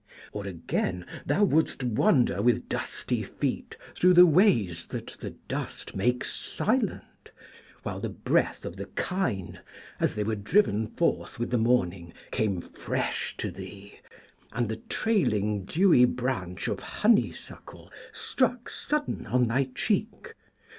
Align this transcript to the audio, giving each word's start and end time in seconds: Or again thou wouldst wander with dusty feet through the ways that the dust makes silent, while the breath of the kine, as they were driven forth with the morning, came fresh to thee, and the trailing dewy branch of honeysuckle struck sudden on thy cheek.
Or 0.33 0.47
again 0.47 1.05
thou 1.27 1.43
wouldst 1.43 1.83
wander 1.83 2.41
with 2.41 2.67
dusty 2.67 3.21
feet 3.21 3.77
through 3.95 4.15
the 4.15 4.25
ways 4.25 4.87
that 4.87 5.15
the 5.19 5.29
dust 5.47 5.95
makes 5.95 6.33
silent, 6.33 7.29
while 7.83 7.99
the 7.99 8.09
breath 8.09 8.65
of 8.65 8.77
the 8.77 8.87
kine, 8.95 9.59
as 9.99 10.15
they 10.15 10.23
were 10.23 10.33
driven 10.33 10.87
forth 10.87 11.37
with 11.37 11.51
the 11.51 11.59
morning, 11.59 12.13
came 12.31 12.61
fresh 12.61 13.37
to 13.37 13.51
thee, 13.51 13.99
and 14.51 14.69
the 14.69 14.77
trailing 14.89 15.65
dewy 15.65 16.05
branch 16.05 16.67
of 16.67 16.79
honeysuckle 16.79 17.91
struck 18.11 18.71
sudden 18.71 19.27
on 19.27 19.45
thy 19.49 19.69
cheek. 19.75 20.33